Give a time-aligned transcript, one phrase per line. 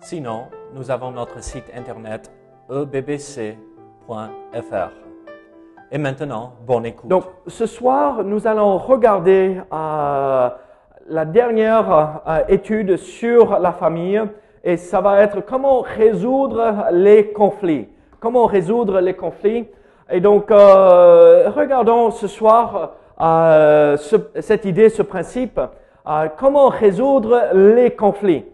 [0.00, 0.44] Sinon,
[0.74, 2.30] nous avons notre site internet
[2.70, 3.56] ebbc.fr.
[5.90, 7.08] Et maintenant, bonne écoute.
[7.08, 10.48] Donc, ce soir, nous allons regarder euh,
[11.08, 14.20] la dernière euh, étude sur la famille
[14.62, 17.88] et ça va être comment résoudre les conflits.
[18.20, 19.66] Comment résoudre les conflits.
[20.10, 25.60] Et donc, euh, regardons ce soir ce- cette idée, ce principe.
[26.38, 28.44] comment résoudre les conflits.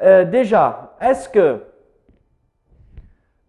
[0.00, 1.62] Euh, déjà, est-ce que,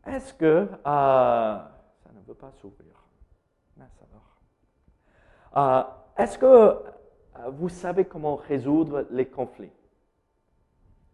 [0.06, 2.94] est-ce que, euh, ça ne veut pas s'ouvrir.
[5.56, 5.58] Alors.
[5.58, 5.84] Euh,
[6.17, 6.78] Est-ce que euh,
[7.50, 9.72] vous savez comment résoudre les conflits?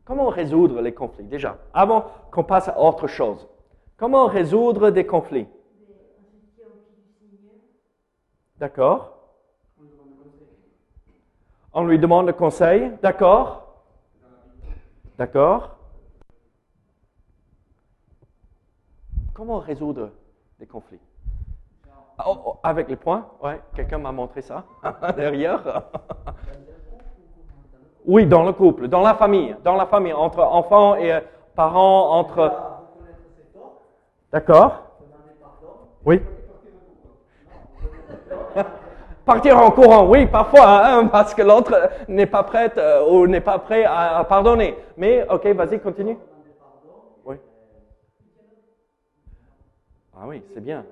[0.04, 1.26] Comment résoudre les conflits?
[1.26, 3.48] Déjà, avant qu'on passe à autre chose.
[3.96, 5.48] Comment résoudre des conflits?
[8.58, 9.16] D'accord
[11.72, 13.69] On lui demande le conseil D'accord
[15.20, 15.76] D'accord?
[19.34, 20.12] Comment résoudre
[20.58, 21.02] des conflits?
[22.26, 24.64] Oh, oh, avec les points, ouais, quelqu'un m'a montré ça
[25.18, 25.84] derrière.
[28.06, 31.20] oui, dans le couple, dans la famille, dans la famille, entre enfants et euh,
[31.54, 32.54] parents, entre.
[34.32, 34.84] D'accord.
[36.06, 36.22] Oui.
[39.30, 43.42] Partir en courant, oui, parfois, hein, parce que l'autre n'est pas prête euh, ou n'est
[43.42, 44.76] pas prêt à, pardonner.
[44.98, 46.18] Mais, ok, vas-y, continue.
[47.24, 47.36] Oui.
[50.18, 50.84] Ah oui, c'est bien,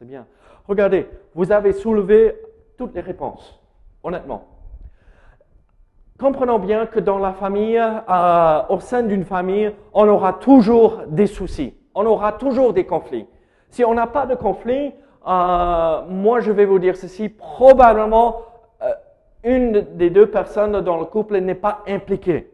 [0.00, 0.26] c'est bien.
[0.66, 2.36] Regardez, vous avez soulevé
[2.76, 3.56] toutes les réponses,
[4.02, 4.48] honnêtement.
[6.18, 11.28] Comprenons bien que dans la famille, euh, au sein d'une famille, on aura toujours des
[11.28, 13.28] soucis, on aura toujours des conflits.
[13.70, 14.92] Si on n'a pas de conflit,
[15.26, 18.42] euh, moi je vais vous dire ceci, probablement
[18.82, 18.92] euh,
[19.42, 22.50] une des deux personnes dans le couple n'est pas impliquée,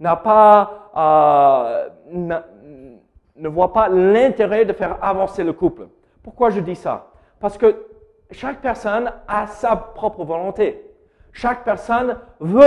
[0.00, 1.88] n'a pas, euh,
[3.36, 5.86] ne voit pas l'intérêt de faire avancer le couple.
[6.22, 7.08] Pourquoi je dis ça?
[7.40, 7.76] Parce que
[8.30, 10.82] chaque personne a sa propre volonté.
[11.32, 12.64] Chaque personne veut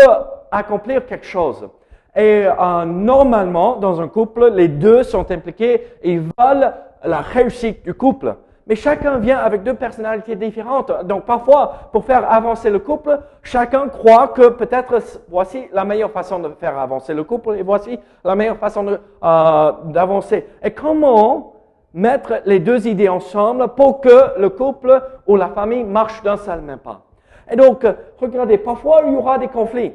[0.51, 1.67] accomplir quelque chose.
[2.15, 2.45] Et
[2.85, 8.35] normalement, dans un couple, les deux sont impliqués et veulent la réussite du couple.
[8.67, 10.91] Mais chacun vient avec deux personnalités différentes.
[11.05, 16.39] Donc parfois, pour faire avancer le couple, chacun croit que peut-être voici la meilleure façon
[16.39, 18.85] de faire avancer le couple et voici la meilleure façon
[19.23, 20.45] euh, d'avancer.
[20.61, 21.53] Et comment
[21.93, 26.59] mettre les deux idées ensemble pour que le couple ou la famille marche d'un seul
[26.59, 27.01] même pas?
[27.49, 27.85] Et donc,
[28.19, 29.93] regardez, parfois il y aura des conflits.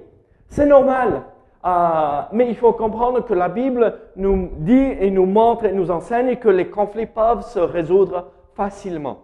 [0.49, 1.23] C'est normal.
[1.65, 5.91] Euh, mais il faut comprendre que la Bible nous dit et nous montre et nous
[5.91, 9.23] enseigne que les conflits peuvent se résoudre facilement.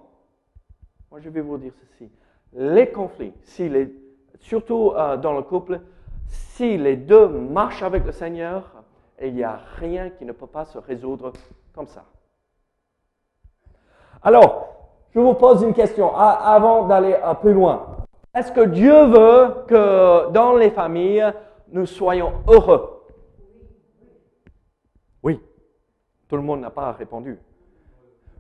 [1.11, 2.11] Moi, je vais vous dire ceci.
[2.53, 3.93] Les conflits, si les,
[4.41, 5.81] surtout euh, dans le couple,
[6.27, 8.73] si les deux marchent avec le Seigneur,
[9.21, 11.33] il n'y a rien qui ne peut pas se résoudre
[11.75, 12.05] comme ça.
[14.23, 14.69] Alors,
[15.11, 17.97] je vous pose une question avant d'aller un peu loin.
[18.35, 21.33] Est-ce que Dieu veut que dans les familles,
[21.73, 23.05] nous soyons heureux?
[25.23, 25.41] Oui.
[26.29, 27.39] Tout le monde n'a pas répondu.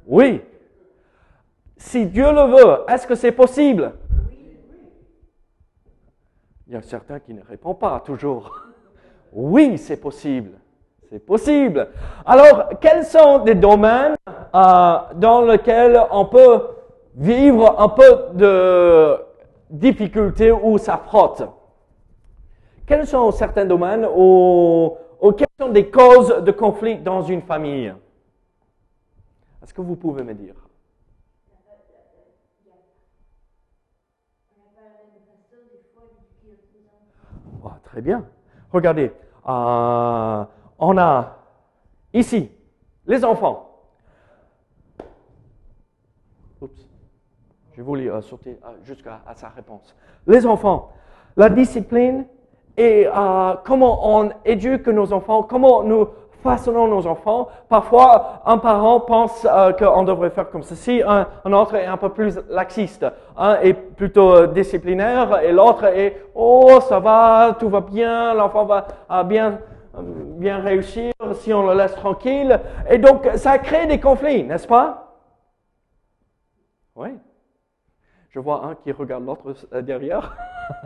[0.06, 0.42] Oui.
[1.78, 3.92] Si Dieu le veut, est-ce que c'est possible?
[6.66, 8.54] Il y a certains qui ne répondent pas toujours.
[9.30, 10.52] Oui, c'est possible.
[11.10, 11.88] C'est possible.
[12.24, 14.16] Alors, quels sont des domaines
[14.54, 16.62] euh, dans lesquels on peut
[17.14, 19.18] vivre un peu de
[19.68, 21.42] difficulté ou ça frotte?
[22.86, 24.96] Quels sont certains domaines où
[25.36, 27.92] quelles sont des causes de conflit dans une famille?
[29.62, 30.54] Est-ce que vous pouvez me dire
[37.64, 38.24] Oh, très bien.
[38.72, 39.10] Regardez,
[39.48, 40.44] euh,
[40.78, 41.36] on a
[42.14, 42.48] ici
[43.08, 43.82] les enfants.
[46.60, 46.86] Oups.
[47.76, 49.96] Je voulais euh, sauter euh, jusqu'à sa réponse.
[50.28, 50.92] Les enfants,
[51.36, 52.26] la discipline
[52.76, 53.08] et
[53.64, 56.06] comment on éduque nos enfants, comment nous
[56.42, 57.48] façonnons nos enfants.
[57.68, 62.10] Parfois, un parent pense euh, qu'on devrait faire comme ceci, un, autre est un peu
[62.10, 63.06] plus laxiste.
[63.36, 68.64] Un est plutôt euh, disciplinaire et l'autre est oh ça va, tout va bien, l'enfant
[68.64, 68.86] va
[69.24, 69.58] bien
[70.02, 72.60] bien réussir si on le laisse tranquille.
[72.88, 75.16] Et donc, ça crée des conflits, n'est-ce pas?
[76.94, 77.18] Oui.
[78.30, 80.36] Je vois un qui regarde l'autre euh, derrière.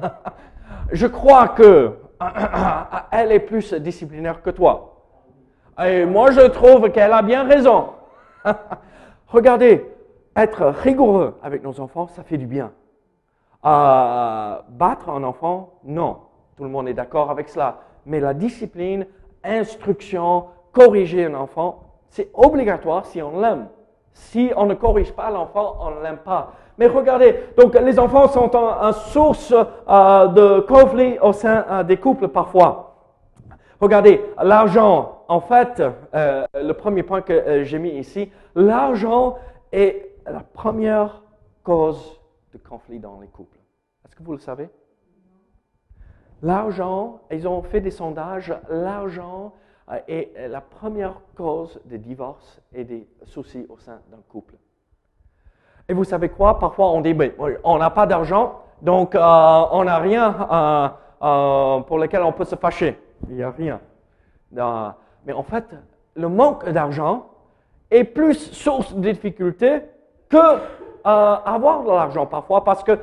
[0.93, 1.99] Je crois que
[3.11, 4.92] elle est plus disciplinaire que toi.
[5.85, 7.91] Et moi, je trouve qu'elle a bien raison.
[9.29, 9.87] Regardez,
[10.37, 12.73] être rigoureux avec nos enfants, ça fait du bien.
[13.63, 16.19] Battre un enfant, non.
[16.57, 17.81] Tout le monde est d'accord avec cela.
[18.05, 19.07] Mais la discipline,
[19.45, 23.69] instruction, corriger un enfant, c'est obligatoire si on l'aime.
[24.13, 26.53] Si on ne corrige pas l'enfant, on ne l'aime pas.
[26.79, 29.55] Mais regardez, donc les enfants sont une source
[29.89, 32.92] euh, de conflit au sein euh, des couples parfois.
[33.83, 35.83] Regardez, l'argent, en fait,
[36.15, 39.39] euh, le premier point que j'ai mis ici, l'argent
[39.73, 41.21] est la première
[41.65, 42.21] cause
[42.53, 43.59] de conflit dans les couples.
[44.05, 44.71] Est-ce que vous le savez?
[46.43, 49.53] L'argent, ils ont fait des sondages, l'argent
[50.07, 54.55] est la première cause des divorces et des soucis au sein d'un couple.
[55.89, 56.61] Et vous savez quoi?
[56.61, 57.33] Parfois, on dit, ben,
[57.65, 59.21] on n'a pas d'argent, donc euh,
[59.73, 60.89] on n'a rien euh,
[61.27, 62.97] euh, pour lequel on peut se fâcher.
[63.29, 63.81] Il n'y a rien.
[64.53, 65.65] mais en fait,
[66.15, 67.27] le manque d'argent
[67.91, 69.83] est plus source de difficultés
[70.29, 70.59] que
[71.05, 72.99] avoir de l'argent parfois, parce que,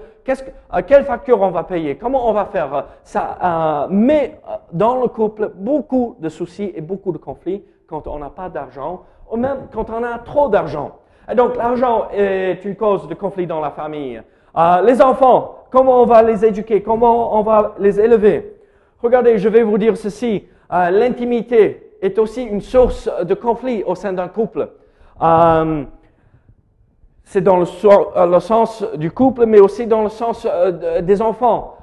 [0.87, 4.39] quelle facture on va payer, comment on va faire ça, met
[4.71, 9.03] dans le couple beaucoup de soucis et beaucoup de conflits quand on n'a pas d'argent,
[9.31, 10.91] ou même quand on a trop d'argent.
[11.31, 14.21] Et donc l'argent est une cause de conflit dans la famille.
[14.57, 18.58] Euh, les enfants, comment on va les éduquer, comment on va les élever?
[19.01, 20.45] Regardez, je vais vous dire ceci.
[20.71, 24.69] Euh, l'intimité est aussi une source de conflit au sein d'un couple.
[25.21, 25.83] Euh,
[27.23, 30.47] c'est dans le, sens du couple, mais aussi dans le sens
[31.01, 31.75] des enfants.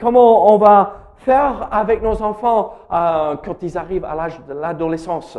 [0.00, 5.38] comment on va faire avec nos enfants quand ils arrivent à l'âge de l'adolescence?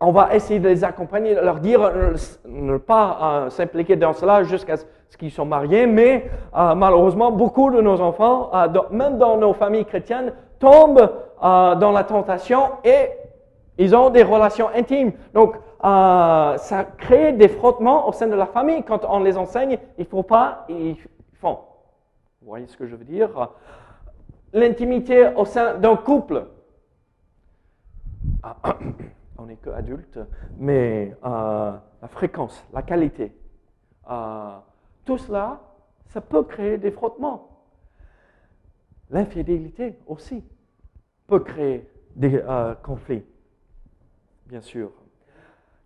[0.00, 2.14] On va essayer de les accompagner, leur dire euh,
[2.46, 4.76] ne pas euh, s'impliquer dans cela jusqu'à
[5.08, 8.50] ce qu'ils soient mariés, mais euh, malheureusement, beaucoup de nos enfants,
[8.90, 11.10] même dans nos familles chrétiennes, tombent
[11.40, 13.10] dans la tentation et
[13.78, 15.12] ils ont des relations intimes.
[15.34, 18.82] Donc, ça crée des frottements au sein de la famille.
[18.82, 20.96] Quand on les enseigne, il ne faut pas, ils
[21.40, 21.58] font.
[22.42, 23.50] Vous voyez ce que je veux dire?
[24.52, 26.44] L'intimité au sein d'un couple.
[29.38, 30.18] on n'est qu'adulte,
[30.58, 31.72] mais euh,
[32.02, 33.32] la fréquence, la qualité,
[34.10, 34.56] euh,
[35.08, 35.58] tout cela,
[36.04, 37.48] ça peut créer des frottements.
[39.08, 40.44] L'infidélité aussi
[41.26, 43.24] peut créer des euh, conflits,
[44.44, 44.90] bien sûr.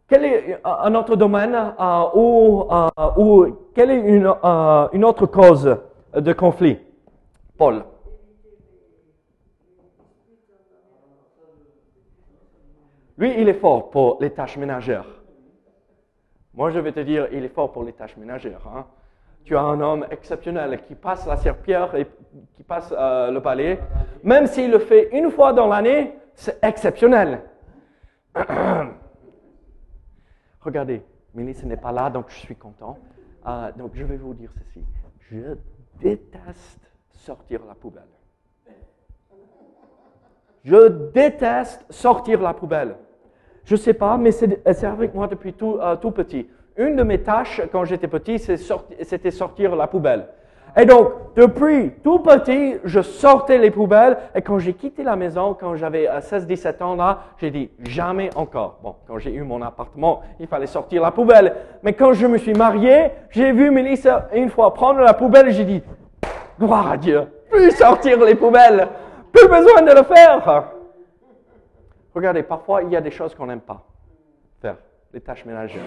[0.09, 1.57] Quel est un autre domaine
[2.17, 2.67] ou
[3.73, 4.27] quelle est une,
[4.93, 5.79] une autre cause
[6.13, 6.81] de conflit?
[7.57, 7.85] Paul
[13.17, 15.07] Lui, il est fort pour les tâches ménagères.
[16.55, 18.67] Moi, je vais te dire, il est fort pour les tâches ménagères.
[18.67, 18.85] Hein.
[19.45, 22.07] Tu as un homme exceptionnel qui passe la serpillère et
[22.55, 23.81] qui passe euh, le balai.
[24.23, 27.43] Même s'il le fait une fois dans l'année, c'est exceptionnel.
[30.61, 31.03] Regardez,
[31.35, 32.99] Mélisse n'est pas là, donc je suis content.
[33.47, 34.85] Euh, donc je vais vous dire ceci.
[35.31, 35.57] Je
[36.01, 36.81] déteste
[37.11, 38.03] sortir la poubelle.
[40.65, 42.97] Je déteste sortir la poubelle.
[43.65, 46.49] Je ne sais pas, mais c'est avec moi depuis tout, euh, tout, petit.
[46.77, 50.27] Une de mes tâches quand j'étais petit, c'était sortir la poubelle.
[50.75, 54.17] Et donc, depuis tout petit, je sortais les poubelles.
[54.35, 58.31] Et quand j'ai quitté la maison, quand j'avais 16-17 euh, ans là, j'ai dit jamais
[58.35, 58.79] encore.
[58.83, 61.55] Bon, quand j'ai eu mon appartement, il fallait sortir la poubelle.
[61.83, 65.53] Mais quand je me suis marié, j'ai vu Mélissa une fois prendre la poubelle et
[65.53, 65.83] j'ai dit,
[66.59, 68.89] gloire à Dieu, plus sortir les poubelles.
[69.31, 70.65] Plus besoin de le faire.
[72.15, 73.83] Regardez, parfois, il y a des choses qu'on n'aime pas
[74.61, 74.77] faire,
[75.13, 75.83] les tâches ménagères.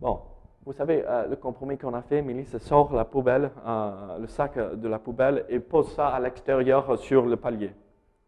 [0.00, 0.20] Bon,
[0.64, 4.56] vous savez, euh, le compromis qu'on a fait, Mélisse sort la poubelle, euh, le sac
[4.56, 7.72] de la poubelle et pose ça à l'extérieur sur le palier.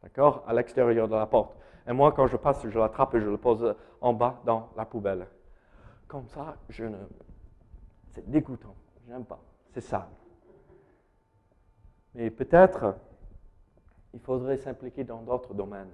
[0.02, 0.42] D'accord?
[0.48, 1.56] À l'extérieur de la porte.
[1.86, 4.84] Et moi, quand je passe, je l'attrape et je le pose en bas dans la
[4.84, 5.26] poubelle.
[6.08, 6.96] Comme ça, je ne.
[8.10, 8.74] C'est dégoûtant.
[9.04, 9.40] Je n'aime pas.
[9.72, 10.08] C'est ça.
[12.14, 12.96] Mais peut-être,
[14.12, 15.92] il faudrait s'impliquer dans d'autres domaines.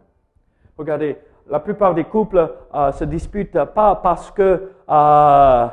[0.77, 1.17] Regardez,
[1.47, 5.69] la plupart des couples euh, se disputent pas parce que euh,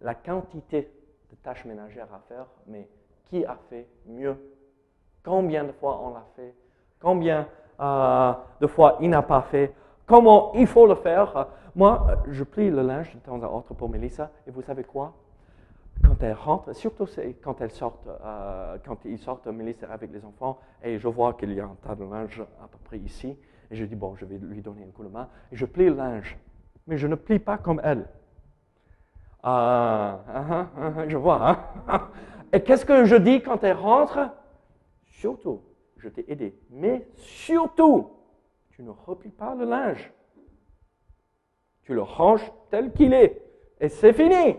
[0.00, 0.90] la quantité
[1.30, 2.88] de tâches ménagères à faire, mais
[3.26, 4.36] qui a fait mieux,
[5.24, 6.54] combien de fois on l'a fait,
[7.00, 7.46] combien
[7.80, 9.74] euh, de fois il n'a pas fait,
[10.06, 11.46] comment il faut le faire?
[11.76, 15.12] Moi, je plie le linge de temps à autre pour Melissa, et vous savez quoi?
[16.04, 17.06] Quand elles rentrent, surtout
[17.42, 21.52] quand elles sortent, euh, quand ils sortent, Mélisse avec les enfants, et je vois qu'il
[21.52, 23.36] y a un tas de linge à peu près ici,
[23.70, 25.86] et je dis, bon, je vais lui donner un coup de main, et je plie
[25.86, 26.36] le linge.
[26.86, 28.06] Mais je ne plie pas comme elle.
[29.42, 30.66] Ah,
[31.08, 31.50] je vois.
[31.88, 32.08] Hein.
[32.52, 34.18] Et qu'est-ce que je dis quand elle rentre?
[35.06, 35.62] Surtout,
[35.96, 38.10] je t'ai aidé, mais surtout,
[38.70, 40.12] tu ne replies pas le linge.
[41.82, 43.40] Tu le ranges tel qu'il est.
[43.80, 44.56] Et c'est fini.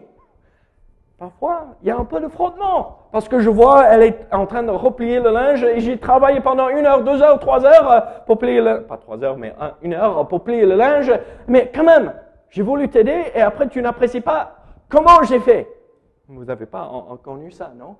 [1.21, 2.97] Parfois, il y a un peu de frottement.
[3.11, 6.41] Parce que je vois, elle est en train de replier le linge et j'ai travaillé
[6.41, 9.53] pendant une heure, deux heures, trois heures euh, pour plier le, pas trois heures, mais
[9.83, 11.13] une heure pour plier le linge.
[11.47, 12.11] Mais quand même,
[12.49, 14.55] j'ai voulu t'aider et après tu n'apprécies pas
[14.89, 15.67] comment j'ai fait.
[16.27, 16.89] Vous n'avez pas
[17.21, 17.97] connu ça, non?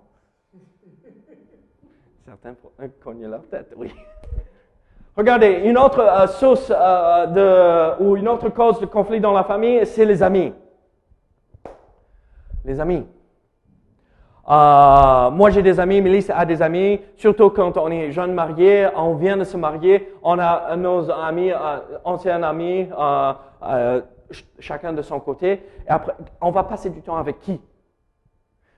[2.25, 2.55] Certains
[3.03, 3.93] cogner leur tête, oui.
[5.15, 9.43] Regardez, une autre euh, source euh, de, ou une autre cause de conflit dans la
[9.43, 10.51] famille, c'est les amis
[12.65, 13.05] les amis.
[14.49, 18.87] Euh, moi, j'ai des amis, Mélisse a des amis, surtout quand on est jeune marié,
[18.95, 24.01] on vient de se marier, on a nos amis, euh, anciens amis, euh,
[24.59, 27.61] chacun de son côté, et après, on va passer du temps avec qui?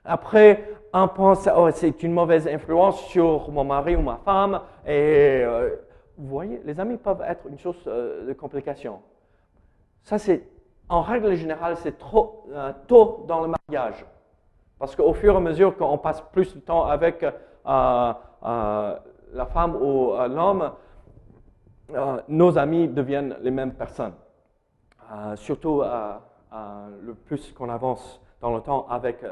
[0.03, 5.43] Après, on pense, oh, c'est une mauvaise influence sur mon mari ou ma femme, et
[6.17, 8.99] vous voyez, les amis peuvent être une source de complications.
[10.03, 10.43] Ça, c'est
[10.89, 14.05] en règle générale, c'est trop euh, tôt dans le mariage.
[14.79, 17.31] Parce qu'au fur et à mesure qu'on passe plus de temps avec euh,
[17.65, 18.99] euh,
[19.33, 20.71] la femme ou l'homme,
[22.27, 24.13] nos amis deviennent les mêmes personnes.
[25.35, 29.23] surtout le plus qu'on avance dans le temps avec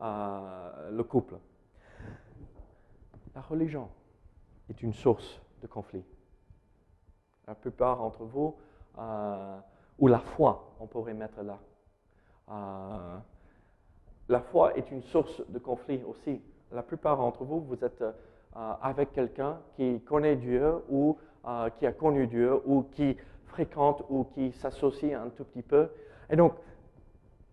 [0.00, 1.34] le couple.
[3.34, 3.88] La religion
[4.68, 6.04] est une source de conflit.
[7.46, 8.56] La plupart d'entre vous
[9.98, 11.58] ou la foi, on pourrait mettre là.
[12.50, 13.18] Euh,
[14.28, 16.40] la foi est une source de conflit aussi.
[16.72, 18.12] La plupart d'entre vous, vous êtes euh,
[18.82, 24.24] avec quelqu'un qui connaît Dieu ou euh, qui a connu Dieu ou qui fréquente ou
[24.24, 25.88] qui s'associe un tout petit peu.
[26.30, 26.54] Et donc,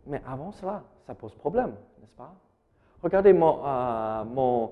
[0.06, 2.34] mais avant cela, ça pose problème, n'est-ce pas?
[3.02, 3.62] Regardez mon,
[4.26, 4.72] mon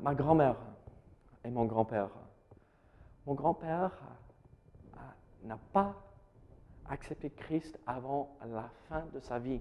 [0.00, 0.56] ma grand-mère
[1.44, 2.10] et mon grand-père.
[3.26, 3.90] Mon grand-père
[5.44, 5.94] n'a pas
[6.90, 9.60] accepté Christ avant la fin de sa vie.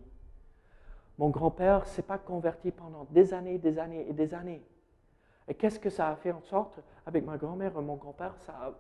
[1.17, 4.61] Mon grand-père s'est pas converti pendant des années, des années et des années.
[5.47, 6.79] Et qu'est-ce que ça a fait en sorte?
[7.05, 8.71] Avec ma grand-mère et mon grand-père Ça a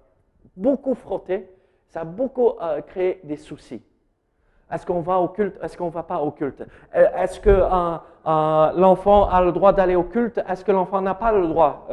[0.55, 1.49] beaucoup frotté,
[1.87, 3.83] ça a beaucoup euh, créé des soucis.
[4.71, 5.57] Est-ce qu'on va au culte?
[5.61, 6.61] Est-ce qu'on ne va pas au culte?
[6.95, 10.39] Euh, Est-ce que euh, l'enfant a le droit d'aller au culte?
[10.47, 11.85] Est-ce que l'enfant n'a pas le droit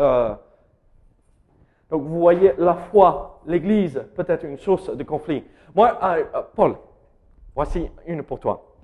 [1.92, 5.44] Donc vous voyez, la foi, l'Église peut être une source de conflit.
[5.74, 6.78] Moi, euh, euh, Paul,
[7.54, 8.78] voici une pour toi.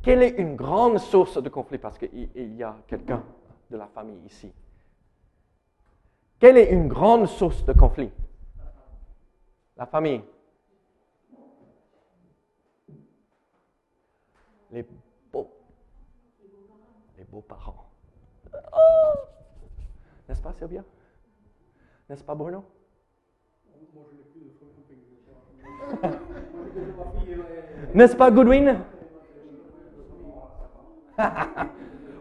[0.00, 1.78] Quelle est une grande source de conflit?
[1.78, 3.24] Parce qu'il y a quelqu'un
[3.68, 4.52] de la famille ici.
[6.38, 8.12] Quelle est une grande source de conflit?
[9.76, 10.22] La famille.
[14.70, 14.86] Les
[15.32, 15.50] beaux.
[17.18, 17.90] Les beaux-parents.
[18.72, 19.18] Oh!
[20.28, 20.84] N'est-ce pas, Sylvia?
[22.08, 22.64] N'est-ce pas, Bruno?
[27.94, 28.78] N'est-ce pas, Goodwin?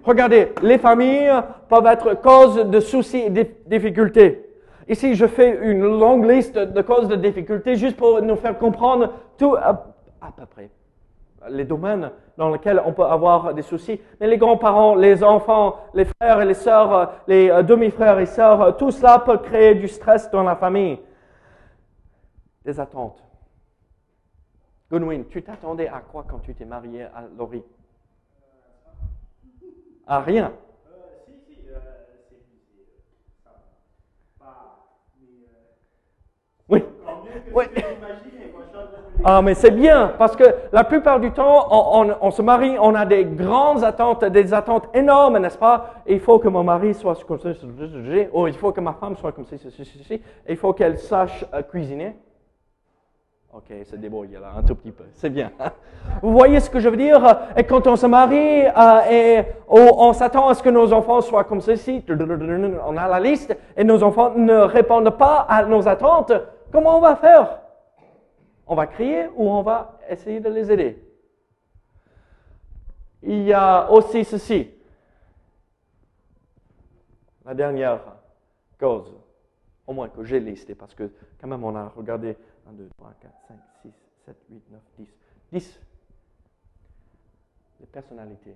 [0.04, 1.32] Regardez, les familles
[1.70, 4.46] peuvent être cause de soucis et de difficultés.
[4.88, 9.14] Ici, je fais une longue liste de causes de difficultés juste pour nous faire comprendre
[9.38, 9.74] tout à,
[10.36, 10.70] peu près
[11.50, 14.00] les domaines dans lesquels on peut avoir des soucis.
[14.20, 18.78] Mais les grands-parents, les enfants, les frères et les sœurs, les euh, demi-frères et sœurs,
[18.78, 21.00] tout cela peut créer du stress dans la famille.
[22.66, 23.22] Des attentes.
[24.90, 27.64] Goodwin, tu t'attendais à quoi quand tu t'es marié à Laurie?
[30.06, 30.54] À rien.
[36.70, 36.84] Oui.
[37.54, 37.66] oui.
[39.26, 41.68] Ah, mais c'est bien, parce que la plupart du temps,
[42.22, 45.94] on, se marie, on a des grandes attentes, des attentes énormes, n'est-ce pas?
[46.08, 47.50] Il faut que mon mari soit comme ça,
[48.34, 49.56] oh, il faut que ma femme soit comme ça,
[50.50, 52.18] il faut qu'elle sache euh, cuisiner.
[53.54, 55.04] OK, c'est débrouille là, un tout petit peu.
[55.14, 55.52] C'est bien.
[56.22, 57.24] Vous voyez ce que je veux dire?
[57.56, 61.44] Et quand on se marie euh, et on s'attend à ce que nos enfants soient
[61.44, 66.34] comme ceci, on a la liste et nos enfants ne répondent pas à nos attentes,
[66.72, 67.63] comment on va faire?
[68.66, 71.04] On va crier ou on va essayer de les aider?
[73.22, 74.70] Il y a aussi ceci.
[77.46, 78.02] La dernière
[78.80, 79.14] cause,
[79.86, 83.14] au moins que j'ai listée, parce que quand même on a regardé 1, 2, 3,
[83.22, 83.94] 4, 5, 6,
[84.26, 85.08] 7, 8, 9, 10.
[85.52, 85.80] 10.
[87.82, 88.56] Les personnalités.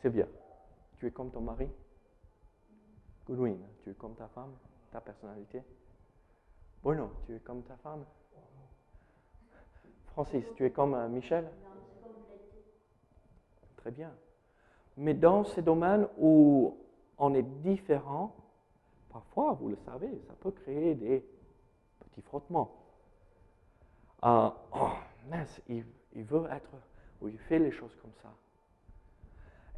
[0.00, 0.26] Sylvia,
[0.98, 1.68] tu es comme ton mari?
[3.26, 4.52] Goodwin, tu es comme ta femme,
[4.92, 5.62] ta personnalité?
[6.86, 8.04] Bruno, tu es comme ta femme
[10.12, 11.50] Francis, tu es comme euh, Michel
[13.78, 14.12] Très bien.
[14.96, 16.78] Mais dans ces domaines où
[17.18, 18.36] on est différent,
[19.10, 21.26] parfois, vous le savez, ça peut créer des
[21.98, 22.70] petits frottements.
[24.24, 24.90] Euh, oh,
[25.28, 26.70] mince, il, il veut être,
[27.20, 28.32] ou il fait les choses comme ça.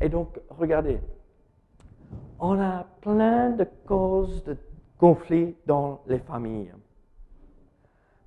[0.03, 1.01] Et donc, regardez,
[2.39, 4.59] on a plein de causes de
[4.99, 6.75] conflits dans les familles.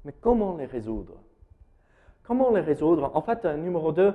[0.06, 1.14] Mais comment les résoudre?
[2.24, 3.12] Comment les résoudre?
[3.14, 4.14] En fait, numéro 2, euh,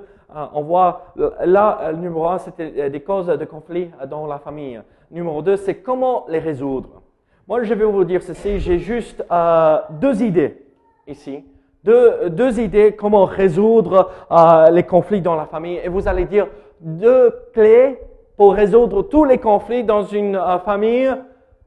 [0.53, 1.13] on voit,
[1.45, 4.81] là, le numéro 1, c'était des causes de conflits dans la famille.
[5.11, 7.01] Numéro 2, c'est comment les résoudre.
[7.47, 10.65] Moi, je vais vous dire ceci, j'ai juste euh, deux idées
[11.07, 11.45] ici.
[11.83, 15.79] Deux, deux, idées comment résoudre euh, les conflits dans la famille.
[15.81, 16.49] Et vous allez dire
[16.81, 17.97] deux clés
[18.35, 21.09] pour résoudre tous les conflits dans une euh, famille.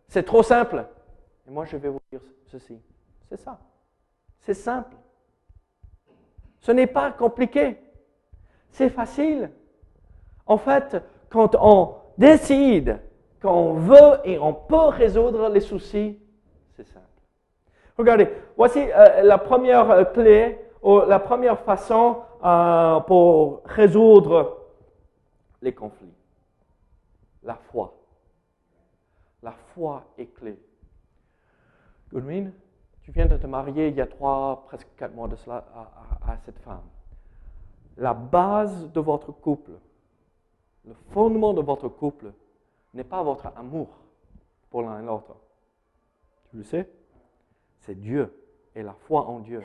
[0.08, 0.84] C'est trop simple.
[1.48, 2.78] Et moi, je vais vous dire ceci.
[3.30, 3.58] C'est ça.
[4.40, 4.96] C'est simple.
[6.60, 7.78] Ce n'est pas compliqué.
[8.70, 9.50] C'est facile.
[10.46, 10.96] En fait,
[11.28, 13.00] quand on décide
[13.40, 16.18] qu'on veut et on peut résoudre les soucis,
[16.76, 17.06] c'est simple.
[17.96, 24.66] Regardez, voici euh, la première euh, clé, ou la première façon euh, pour résoudre
[25.60, 26.14] les conflits.
[27.42, 27.94] La foi.
[29.42, 30.58] La foi est clé.
[32.12, 32.52] Goodwin,
[33.10, 35.64] tu viens de te marier il y a trois, presque quatre mois de cela
[36.22, 36.84] à, cette femme.
[37.96, 39.72] La base de votre couple,
[40.86, 42.32] le fondement de votre couple,
[42.94, 43.88] n'est pas votre amour
[44.70, 45.34] pour l'un et l'autre.
[46.50, 46.88] Tu le sais?
[47.80, 48.32] C'est Dieu
[48.76, 49.62] et la foi en Dieu.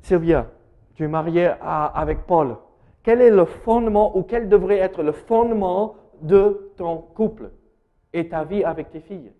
[0.00, 0.46] Sylvia,
[0.94, 2.58] tu es mariée avec Paul.
[3.02, 7.50] Quel est le fondement ou quel devrait être le fondement de ton couple
[8.12, 9.32] et ta vie avec tes filles?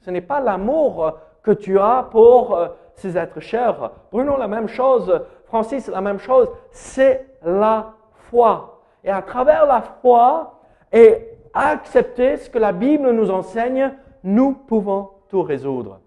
[0.00, 3.92] Ce n'est pas l'amour que tu as pour euh, ces êtres chers.
[4.10, 5.22] Bruno, la même chose.
[5.44, 6.50] Francis, la même chose.
[6.72, 7.92] C'est la
[8.28, 8.80] foi.
[9.04, 10.58] Et à travers la foi
[10.92, 13.92] et accepter ce que la Bible nous enseigne,
[14.24, 16.00] nous pouvons tout résoudre.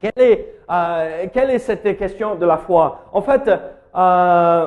[0.00, 3.06] Quelle est, euh, quelle est cette question de la foi?
[3.12, 3.50] En fait,
[3.96, 4.66] euh,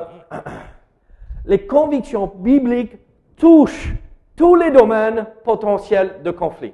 [1.46, 2.98] les convictions bibliques
[3.38, 3.94] touchent
[4.36, 6.74] tous les domaines potentiels de conflit.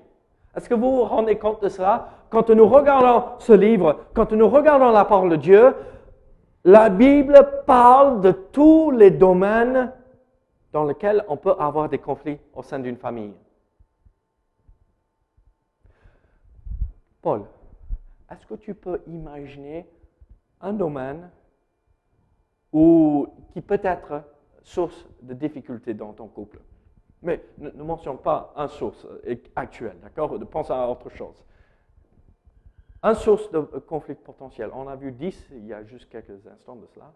[0.56, 2.08] Est-ce que vous vous rendez compte de cela?
[2.30, 5.74] Quand nous regardons ce livre, quand nous regardons la parole de Dieu,
[6.64, 9.94] la Bible parle de tous les domaines
[10.74, 13.34] dans lesquels on peut avoir des conflits au sein d'une famille.
[17.22, 17.46] Paul,
[18.30, 19.88] est-ce que tu peux imaginer
[20.60, 21.30] un domaine
[22.74, 24.24] où, qui peut être
[24.62, 26.60] source de difficultés dans ton couple?
[27.22, 29.08] Mais ne, mentionne pas un source
[29.56, 30.38] actuel, d'accord?
[30.52, 31.44] Pense à autre chose.
[33.04, 34.72] Un source de conflit potentiel.
[34.74, 37.14] On a vu 10 il y a juste quelques instants de cela.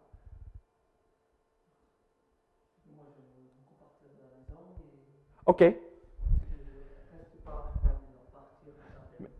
[5.45, 5.63] OK.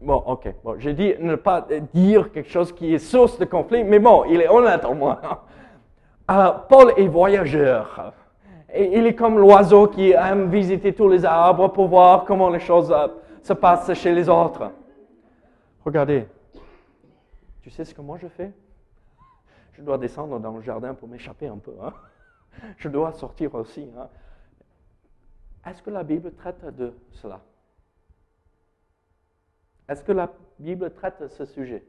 [0.02, 0.54] Bon, ok.
[0.64, 4.26] Bon, j'ai dit ne pas dire quelque chose qui est source de conflit, mais bon,
[4.26, 5.20] il est honnête au moins.
[6.30, 8.14] Euh, Paul est voyageur.
[8.74, 12.62] Et il est comme l'oiseau qui aime visiter tous les arbres pour voir comment les
[12.62, 13.08] choses euh,
[13.44, 14.72] se passent chez les autres.
[15.84, 16.28] Regardez.
[17.62, 18.54] Tu sais ce que moi je fais?
[19.74, 21.76] Je dois descendre dans le jardin pour m'échapper un peu.
[21.82, 21.94] Hein.
[22.78, 23.90] Je dois sortir aussi.
[23.98, 24.10] Hein.
[25.66, 27.42] Est-ce que la Bible traite de cela?
[29.88, 31.86] Est-ce que la Bible traite ce sujet?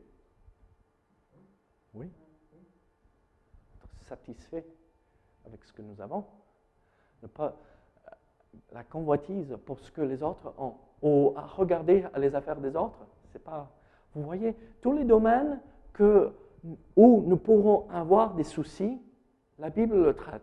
[1.94, 2.10] Oui.
[4.02, 4.66] Satisfait
[5.46, 6.24] avec ce que nous avons.
[7.22, 7.56] Ne pas
[8.72, 12.98] la convoitise pour ce que les autres ont, ou à regarder les affaires des autres.
[13.32, 13.70] C'est pas.
[14.14, 15.60] Vous voyez, tous les domaines
[16.96, 19.00] où nous pourrons avoir des soucis,
[19.58, 20.42] la Bible le traite.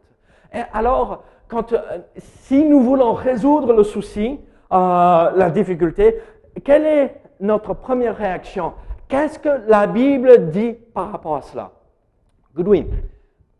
[0.53, 4.39] Et alors, euh, si nous voulons résoudre le souci,
[4.71, 6.19] euh, la difficulté,
[6.63, 8.73] quelle est notre première réaction?
[9.07, 11.71] Qu'est-ce que la Bible dit par rapport à cela?
[12.55, 12.87] Goodwin,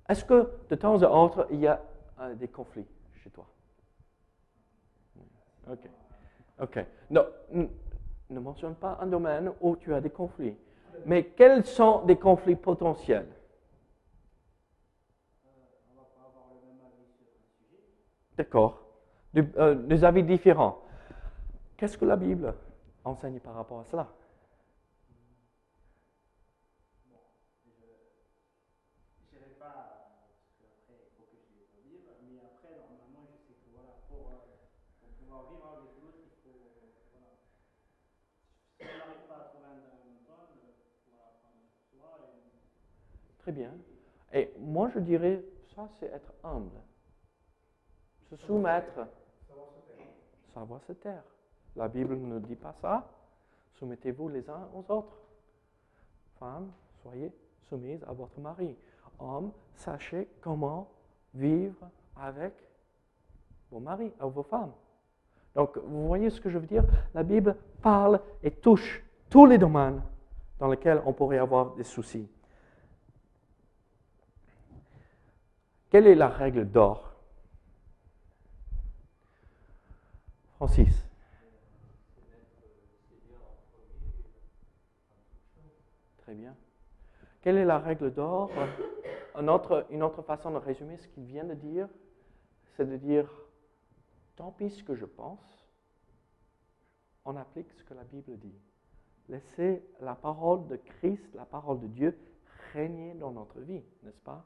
[0.07, 1.79] est-ce que de temps en temps, il y a
[2.21, 2.85] euh, des conflits
[3.23, 3.45] chez toi?
[5.71, 5.89] Ok.
[6.61, 6.85] Ok.
[7.11, 7.25] Non,
[8.29, 10.55] ne mentionne pas un domaine où tu as des conflits.
[11.05, 13.27] Mais quels sont des conflits potentiels?
[18.37, 18.81] D'accord.
[19.35, 20.81] Euh, des, avis différents.
[21.77, 22.53] Qu'est-ce que la Bible
[23.03, 24.07] enseigne par rapport à cela?
[43.49, 43.73] Très bien.
[44.31, 46.79] Et moi, je dirais, ça, c'est être humble.
[48.29, 49.07] Se soumettre.
[50.53, 51.23] Savoir se taire.
[51.75, 53.09] La Bible ne dit pas ça.
[53.73, 55.17] Soumettez-vous les uns aux autres.
[56.37, 57.31] Femmes, soyez
[57.61, 58.77] soumises à votre mari.
[59.17, 60.87] Hommes, sachez comment
[61.33, 62.53] vivre avec
[63.71, 64.73] vos maris, ou vos femmes.
[65.55, 66.83] Donc, vous voyez ce que je veux dire?
[67.15, 70.03] La Bible parle et touche tous les domaines
[70.59, 72.29] dans lesquels on pourrait avoir des soucis.
[75.89, 77.13] Quelle est la règle d'or?
[80.55, 81.07] Francis.
[86.19, 86.55] Très bien.
[87.41, 88.51] Quelle est la règle d'or?
[89.35, 91.87] Une autre, façon de résumer ce qu'il vient de dire,
[92.75, 93.27] c'est de dire,
[94.35, 95.39] tant pis ce que je pense,
[97.25, 98.59] on applique ce que la Bible dit.
[99.27, 102.19] Laissez la parole de Christ, la parole de Dieu,
[102.73, 104.45] régner dans notre vie, n'est-ce pas?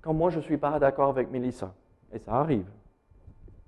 [0.00, 1.72] Quand moi je ne suis pas d'accord avec Mélissa,
[2.12, 2.66] et ça arrive,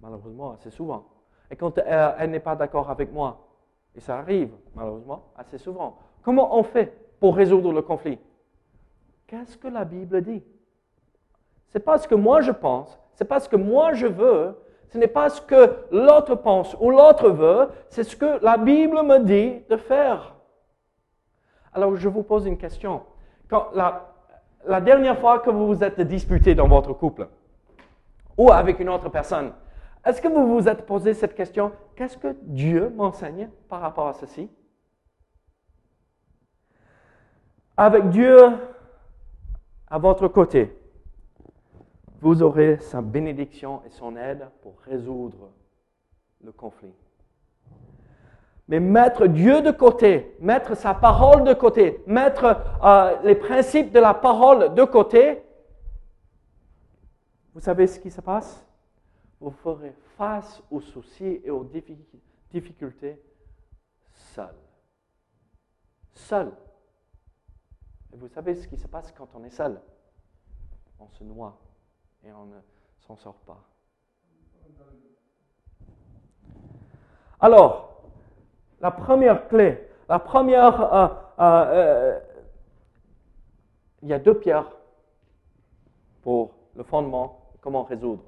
[0.01, 1.05] malheureusement assez souvent,
[1.51, 3.49] et quand elle, elle n'est pas d'accord avec moi,
[3.95, 8.19] et ça arrive malheureusement assez souvent, comment on fait pour résoudre le conflit?
[9.27, 10.43] Qu'est-ce que la Bible dit?
[11.69, 14.07] Ce n'est pas ce que moi je pense, ce n'est pas ce que moi je
[14.07, 14.57] veux,
[14.89, 19.03] ce n'est pas ce que l'autre pense ou l'autre veut, c'est ce que la Bible
[19.03, 20.35] me dit de faire.
[21.75, 23.03] Alors je vous pose une question.
[23.49, 24.15] Quand la,
[24.67, 27.29] la dernière fois que vous vous êtes disputé dans votre couple
[28.37, 29.53] ou avec une autre personne,
[30.05, 34.15] est-ce que vous vous êtes posé cette question, qu'est-ce que Dieu m'enseigne par rapport à
[34.15, 34.49] ceci?
[37.77, 38.37] Avec Dieu
[39.89, 40.77] à votre côté,
[42.21, 45.51] vous aurez sa bénédiction et son aide pour résoudre
[46.43, 46.95] le conflit.
[48.69, 53.99] Mais mettre Dieu de côté, mettre sa parole de côté, mettre euh, les principes de
[53.99, 55.43] la parole de côté,
[57.55, 58.65] vous savez ce qui se passe?
[59.41, 61.67] Vous ferez face aux soucis et aux
[62.51, 63.23] difficultés
[64.13, 64.55] seul.
[66.13, 66.53] Seul.
[68.13, 69.81] Et vous savez ce qui se passe quand on est seul?
[71.01, 71.59] On se noie
[72.23, 72.59] et on ne
[72.99, 73.65] s'en sort pas.
[77.41, 77.88] Alors,
[78.81, 81.09] la première clé, la première, euh,
[81.41, 82.19] euh, euh,
[84.03, 84.71] il y a deux pierres
[86.23, 88.23] pour le fondement, comment résoudre.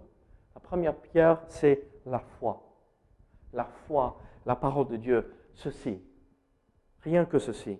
[0.54, 2.62] La première pierre, c'est la foi.
[3.52, 6.02] La foi, la parole de Dieu, ceci.
[7.02, 7.78] Rien que ceci.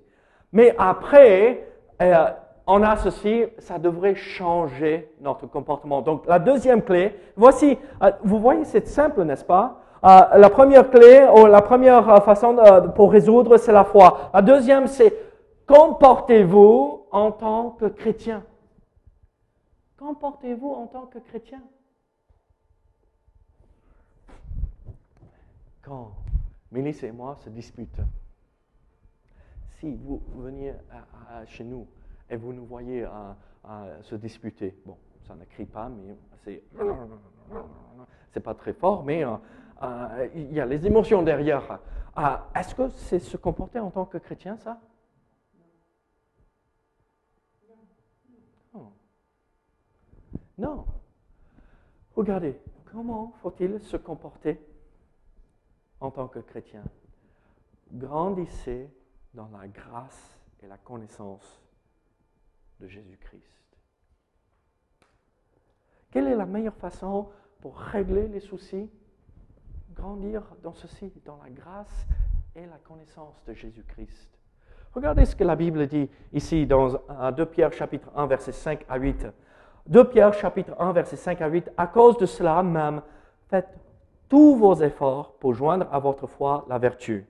[0.53, 1.69] Mais après,
[2.67, 6.01] on a ceci, ça devrait changer notre comportement.
[6.01, 7.79] Donc la deuxième clé, voici,
[8.23, 9.83] vous voyez, c'est simple, n'est-ce pas?
[10.05, 12.57] Euh, La première clé, ou la première euh, façon
[12.95, 14.31] pour résoudre, c'est la foi.
[14.33, 15.15] La deuxième, c'est
[15.67, 18.43] comportez-vous en tant que chrétien.
[19.99, 21.63] Comportez-vous en tant que chrétien.
[25.83, 26.13] Quand
[26.73, 28.07] Mélisse et moi se disputons,
[29.79, 30.75] si vous veniez
[31.47, 31.87] chez nous
[32.29, 33.07] et vous nous voyez
[34.03, 34.77] se disputer.
[34.87, 36.63] Bon, ça ne crie pas, mais c'est.
[38.33, 39.37] C'est pas très fort, mais euh, euh,
[40.35, 41.81] il y a les émotions derrière.
[42.19, 44.81] Euh, est-ce que c'est se comporter en tant que chrétien, ça?
[50.59, 50.85] Non.
[52.15, 52.61] Regardez,
[52.93, 54.61] comment faut-il se comporter
[56.01, 56.85] en tant que chrétien?
[57.91, 58.91] Grandissez
[59.33, 61.63] dans la grâce et la connaissance
[62.81, 63.79] de Jésus-Christ.
[66.11, 68.91] Quelle est la meilleure façon pour régler les soucis?
[69.95, 72.07] Grandir dans ceci, dans la grâce
[72.55, 74.31] et la connaissance de Jésus-Christ.
[74.95, 76.89] Regardez ce que la Bible dit ici dans
[77.37, 79.27] 2 Pierre chapitre 1 verset 5 à 8.
[79.87, 81.71] 2 Pierre chapitre 1 verset 5 à 8.
[81.77, 83.03] À cause de cela même,
[83.49, 83.69] faites
[84.29, 87.27] tous vos efforts pour joindre à votre foi la vertu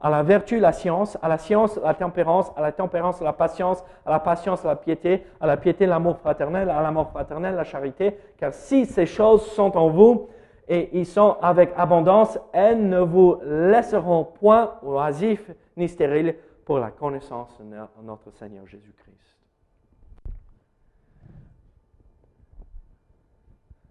[0.00, 3.84] à la vertu, la science, à la science, la tempérance, à la tempérance, la patience,
[4.06, 8.16] à la patience, la piété, à la piété, l'amour fraternel, à l'amour fraternel, la charité.
[8.38, 10.28] Car si ces choses sont en vous
[10.70, 16.90] et ils sont avec abondance, elles ne vous laisseront point oisifs ni stériles pour la
[16.90, 19.36] connaissance de notre Seigneur Jésus-Christ.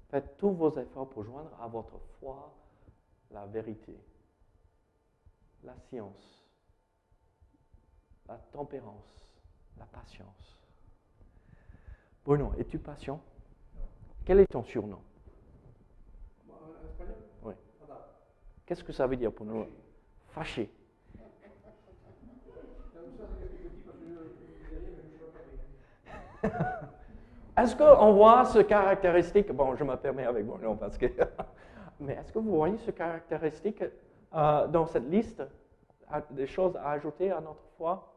[0.10, 2.52] Faites tous vos efforts pour joindre à votre foi
[3.30, 3.96] la vérité
[5.64, 6.46] la science,
[8.28, 9.42] la tempérance,
[9.78, 10.62] la patience.
[12.26, 13.22] Bruno, es-tu patient?
[14.26, 15.02] Quel est ton surnom
[17.44, 17.54] Oui.
[18.70, 19.66] Qu'est-ce que ça veut dire pour nous
[20.28, 20.72] Fâché.
[27.58, 31.08] Est-ce qu'on voit ce caractéristique Bon, je me permets avec mon nom parce que.
[32.00, 33.84] Mais est-ce que vous voyez ce caractéristique
[34.36, 35.42] euh, dans cette liste
[36.30, 38.14] des choses à ajouter à notre foi?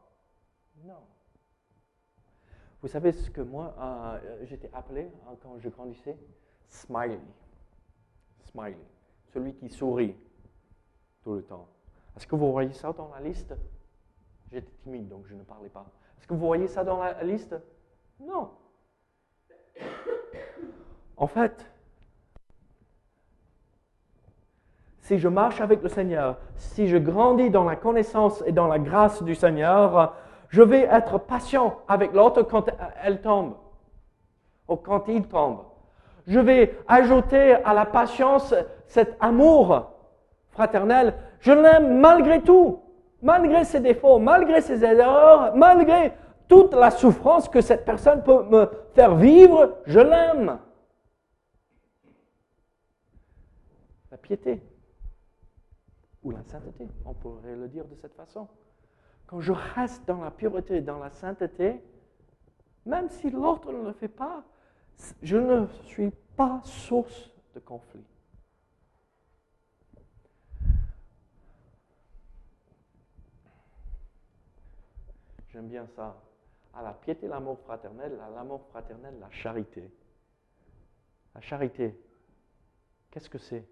[0.85, 1.01] Non.
[2.83, 6.19] Vous savez ce que moi, euh, j'étais appelé hein, quand je grandissais?
[6.69, 7.21] Smiley.
[8.51, 8.77] Smiley.
[9.33, 10.15] Celui qui sourit
[11.23, 11.67] tout le temps.
[12.17, 13.55] Est-ce que vous voyez ça dans la liste?
[14.51, 15.87] J'étais timide, donc je ne parlais pas.
[16.19, 17.57] Est-ce que vous voyez ça dans la liste?
[18.21, 18.51] Non.
[21.17, 21.67] En fait,
[25.01, 28.79] si je marche avec le Seigneur, si je grandis dans la connaissance et dans la
[28.79, 30.15] grâce du Seigneur,
[30.49, 32.67] je vais être patient avec l'autre quand
[33.03, 33.55] elle tombe
[34.69, 35.65] ou quand il tombe.
[36.27, 38.55] Je vais ajouter à la patience
[38.87, 39.92] cet amour
[40.53, 41.15] fraternel.
[41.41, 42.81] Je l'aime malgré tout,
[43.21, 46.13] malgré ses défauts, malgré ses erreurs, malgré
[46.49, 50.59] toute la souffrance que cette personne peut me faire vivre, je l'aime.
[54.11, 54.63] La piété
[56.23, 58.47] ou la sainteté, on pourrait le dire de cette façon.
[59.27, 61.83] Quand je reste dans la pureté, dans la sainteté,
[62.85, 64.45] même si l'autre ne le fait pas,
[65.23, 68.05] je ne suis pas source de conflit.
[75.53, 76.17] J'aime bien ça.
[76.73, 79.93] À la piété, l'amour fraternel, à l'amour fraternel, la charité.
[81.35, 81.95] La charité,
[83.11, 83.67] qu'est-ce que c'est?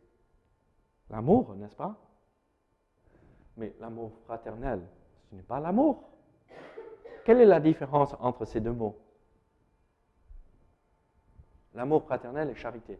[1.08, 1.96] L'amour, n'est-ce pas?
[3.56, 4.86] Mais l'amour fraternel,
[5.28, 6.08] ce n'est pas l'amour.
[7.24, 8.98] Quelle est la différence entre ces deux mots?
[11.74, 12.98] L'amour fraternel et charité.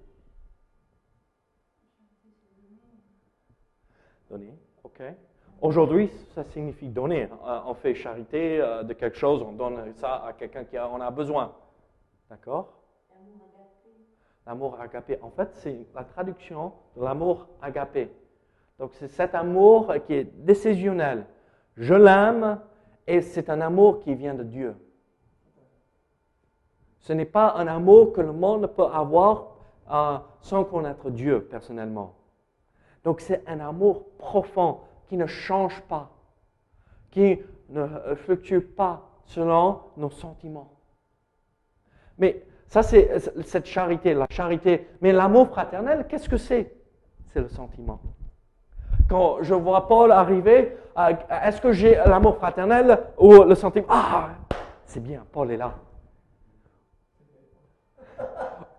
[4.28, 5.02] Donner, ok?
[5.62, 7.28] Aujourd'hui, ça signifie donner.
[7.46, 11.00] Euh, on fait charité euh, de quelque chose, on donne ça à quelqu'un qui en
[11.00, 11.52] a besoin.
[12.30, 12.72] D'accord?
[14.46, 15.18] L'amour agapé.
[15.20, 18.10] En fait, c'est la traduction de l'amour agapé.
[18.78, 21.26] Donc, c'est cet amour qui est décisionnel.
[21.76, 22.58] Je l'aime
[23.06, 24.74] et c'est un amour qui vient de Dieu.
[27.00, 29.56] Ce n'est pas un amour que le monde peut avoir
[29.90, 32.14] euh, sans connaître Dieu personnellement.
[33.04, 36.08] Donc, c'est un amour profond qui ne change pas,
[37.10, 40.70] qui ne euh, fluctue pas selon nos sentiments.
[42.16, 44.86] Mais ça, c'est cette charité, la charité.
[45.00, 46.72] Mais l'amour fraternel, qu'est-ce que c'est?
[47.24, 48.00] C'est le sentiment.
[49.08, 53.86] Quand je vois Paul arriver, euh, est-ce que j'ai l'amour fraternel ou le sentiment?
[53.88, 54.28] Ah,
[54.84, 55.74] c'est bien, Paul est là.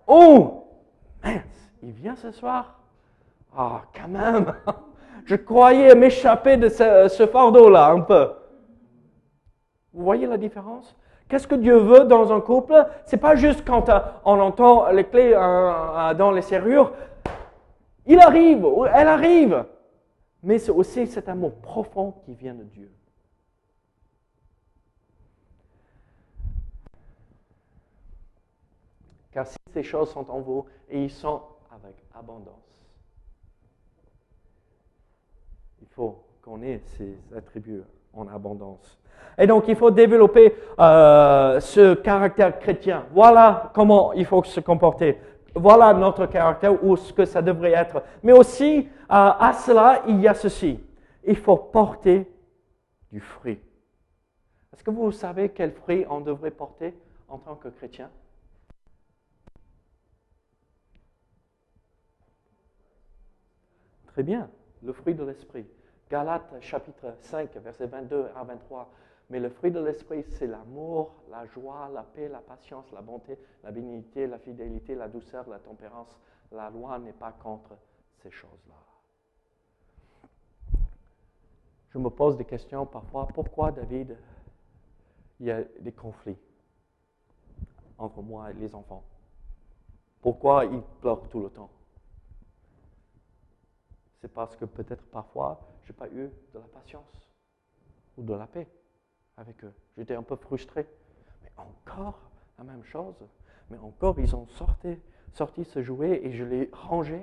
[0.07, 0.65] Oh,
[1.21, 2.79] mince, il vient ce soir?
[3.53, 4.53] Ah, quand même
[5.25, 8.31] je croyais m'échapper de ce, fardeau-là un peu.
[9.93, 10.95] Vous voyez la différence?
[11.27, 12.85] Qu'est-ce que Dieu veut dans un couple?
[13.05, 16.93] C'est pas juste quand euh, on entend les clés euh, euh, dans les serrures.
[18.05, 19.65] Il arrive, elle arrive.
[20.43, 22.91] Mais c'est aussi cet amour profond qui vient de Dieu.
[29.31, 32.70] Car si ces choses sont en vous et ils sont avec abondance,
[35.95, 38.97] faut qu'on ait ces attributs en abondance.
[39.37, 43.05] Et donc, il faut développer euh, ce caractère chrétien.
[43.11, 45.17] Voilà comment il faut se comporter.
[45.53, 48.03] Voilà notre caractère ou ce que ça devrait être.
[48.23, 50.79] Mais aussi, euh, à cela, il y a ceci.
[51.25, 52.29] Il faut porter
[53.11, 53.59] du fruit.
[54.73, 56.93] Est-ce que vous savez quel fruit on devrait porter
[57.27, 58.09] en tant que chrétien?
[64.07, 64.49] Très bien,
[64.83, 65.65] le fruit de l'esprit.
[66.11, 68.89] Galates chapitre 5, verset 22 à 23.
[69.29, 73.39] Mais le fruit de l'esprit, c'est l'amour, la joie, la paix, la patience, la bonté,
[73.63, 76.19] la bénignité, la fidélité, la douceur, la tempérance.
[76.51, 77.77] La loi n'est pas contre
[78.21, 78.75] ces choses-là.
[81.91, 83.29] Je me pose des questions parfois.
[83.33, 84.17] Pourquoi David,
[85.39, 86.37] il y a des conflits
[87.97, 89.03] entre moi et les enfants?
[90.21, 91.69] Pourquoi il pleure tout le temps?
[94.21, 97.29] C'est parce que peut-être parfois je n'ai pas eu de la patience
[98.17, 98.67] ou de la paix
[99.37, 99.73] avec eux.
[99.97, 100.87] J'étais un peu frustré.
[101.43, 102.19] Mais encore
[102.57, 103.15] la même chose.
[103.69, 104.99] Mais encore, ils ont sorti,
[105.33, 107.21] sorti ce jouet et je l'ai rangé.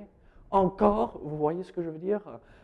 [0.50, 2.22] Encore, vous voyez ce que je veux dire?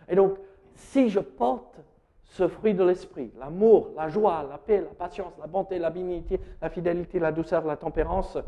[0.09, 0.39] Et donc,
[0.75, 1.79] si je porte
[2.25, 6.41] ce fruit de l'esprit, l'amour, la joie, la paix, la patience, la bonté, la bénignité,
[6.61, 8.39] la fidélité, la douceur, la tempérance,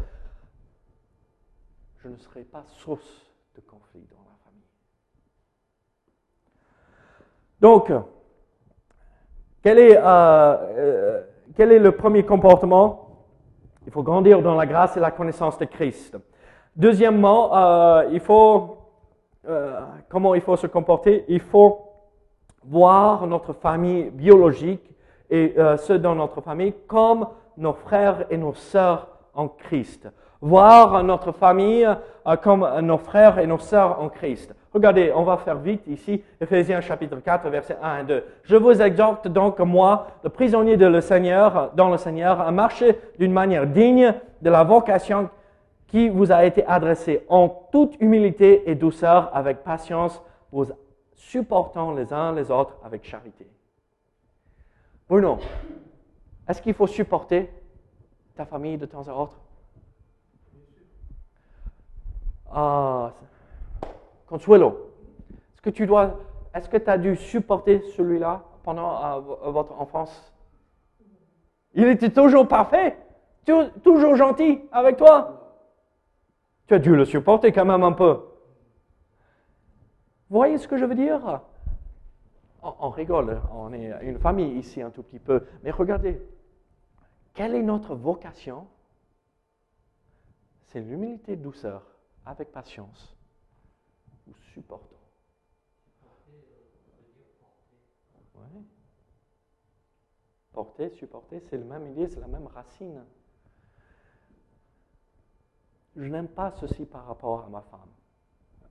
[1.99, 4.01] je ne serai pas source de conflit
[7.61, 7.91] Donc,
[9.63, 11.23] quel est, euh, euh,
[11.57, 13.25] quel est le premier comportement?
[13.87, 16.17] Il faut grandir dans la grâce et la connaissance de Christ.
[16.75, 18.21] Deuxièmement, euh,
[20.09, 21.25] comment il faut se comporter?
[21.29, 21.83] Il faut
[22.65, 24.91] voir notre famille biologique
[25.31, 30.09] et ceux dans notre famille comme nos frères et nos sœurs en Christ.
[30.41, 31.89] Voir notre famille
[32.27, 34.55] euh, comme nos frères et nos sœurs en Christ.
[34.73, 38.25] Regardez, on va faire vite ici, Ephésiens chapitre 4, versets 1 et 2.
[38.43, 42.99] Je vous exhorte donc, moi, le prisonnier de le Seigneur, dans le Seigneur, à marcher
[43.19, 45.31] d'une manière digne de la vocation
[45.87, 50.21] qui vous a été adressée, en toute humilité et douceur, avec patience,
[50.53, 50.67] vous
[51.15, 53.47] supportant les uns les autres avec charité.
[55.09, 55.39] Bruno,
[56.49, 57.51] est-ce qu'il faut supporter
[58.37, 59.39] ta famille de temps à autre?
[62.53, 63.13] Ah,
[64.27, 64.93] Consuelo,
[65.55, 66.19] est-ce que tu dois,
[66.55, 70.33] est-ce que as dû supporter celui-là pendant euh, votre enfance?
[71.75, 72.97] Il était toujours parfait,
[73.83, 75.37] toujours gentil avec toi.
[76.67, 78.15] Tu as dû le supporter quand même un peu.
[80.29, 81.41] Vous voyez ce que je veux dire?
[82.63, 86.21] On, rigole, on est une famille ici un tout petit peu, mais regardez,
[87.35, 88.67] quelle est notre vocation?
[90.67, 91.83] C'est l'humilité, douceur,
[92.27, 93.17] avec patience
[94.27, 94.97] ou supportons.
[100.53, 103.05] Porter, supporter, c'est le même idée, c'est la même racine.
[105.95, 107.91] Je n'aime pas ceci par rapport à ma femme.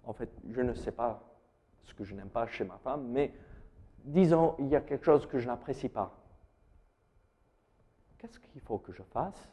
[0.03, 1.23] En fait, je ne sais pas
[1.83, 3.33] ce que je n'aime pas chez ma femme, mais
[4.03, 6.11] disons, il y a quelque chose que je n'apprécie pas.
[8.17, 9.47] Qu'est-ce qu'il faut que je fasse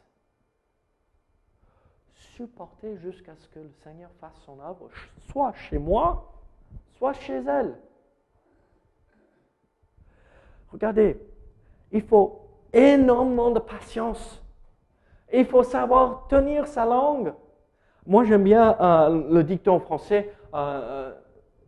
[2.35, 4.89] supporter jusqu'à ce que le Seigneur fasse son œuvre,
[5.31, 6.31] soit chez moi,
[6.97, 7.77] soit chez elle.
[10.71, 11.19] Regardez,
[11.91, 12.41] il faut
[12.73, 14.41] énormément de patience.
[15.31, 17.33] Il faut savoir tenir sa langue.
[18.05, 21.13] Moi, j'aime bien euh, le dicton français, euh, euh,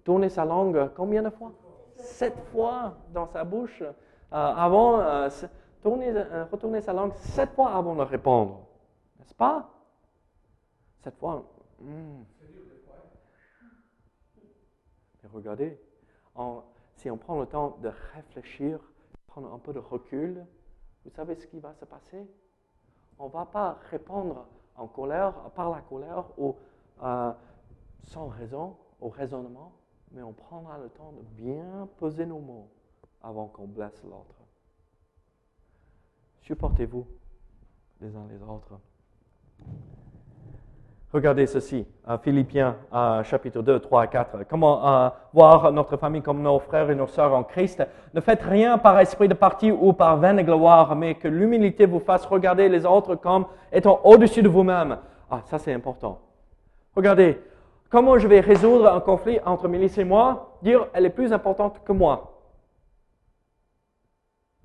[0.03, 1.51] tourner sa langue combien de fois?
[1.95, 3.83] Sept fois dans sa bouche.
[4.31, 4.99] avant,
[5.81, 6.11] tourner,
[6.51, 8.59] retourner sa langue sept fois avant de répondre.
[9.17, 9.69] N'est-ce pas?
[11.05, 11.45] Cette fois,
[11.81, 12.23] hmm.
[15.31, 15.79] regardez,
[16.95, 18.79] si on prend le temps de réfléchir,
[19.27, 20.43] prendre un peu de recul,
[21.03, 22.27] vous savez ce qui va se passer?
[23.19, 26.55] On ne va pas répondre en colère, par la colère ou
[27.03, 27.31] euh,
[28.07, 29.73] sans raison, au raisonnement,
[30.11, 32.71] mais on prendra le temps de bien poser nos mots
[33.21, 34.41] avant qu'on blesse l'autre.
[36.41, 37.05] Supportez-vous
[38.01, 38.79] les uns les autres.
[41.15, 41.87] Regardez ceci,
[42.23, 42.75] Philippiens
[43.23, 44.37] chapitre 2, 3 et 4.
[44.49, 47.87] Comment voir notre famille comme nos frères et nos sœurs en Christ.
[48.13, 52.01] Ne faites rien par esprit de parti ou par vaine gloire, mais que l'humilité vous
[52.01, 54.97] fasse regarder les autres comme étant au-dessus de vous-même.
[55.31, 56.19] Ah, ça c'est important.
[56.97, 57.41] Regardez,
[57.89, 60.57] comment je vais résoudre un conflit entre Mélisse et moi?
[60.63, 62.41] Dire, elle est plus importante que moi.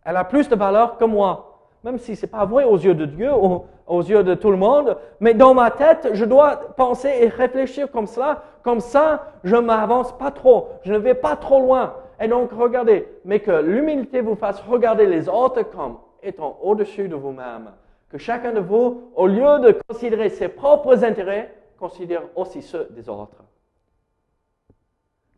[0.04, 1.49] Elle a plus de valeur que moi
[1.84, 4.56] même si ce n'est pas vrai aux yeux de Dieu, aux, yeux de tout le
[4.56, 8.42] monde, mais dans ma tête, je dois penser et réfléchir comme cela.
[8.62, 11.94] Comme ça, je ne m'avance pas trop, je ne vais pas trop loin.
[12.20, 17.14] Et donc, regardez, mais que l'humilité vous fasse regarder les autres comme étant au-dessus de
[17.16, 17.70] vous-même.
[18.10, 23.08] Que chacun de vous, au lieu de considérer ses propres intérêts, considère aussi ceux des
[23.08, 23.42] autres.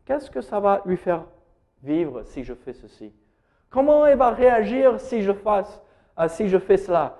[0.05, 1.23] Qu'est-ce que ça va lui faire
[1.81, 3.13] vivre si je fais ceci?
[3.69, 5.81] Comment elle va réagir si je fasse
[6.15, 7.17] ah, si je fais cela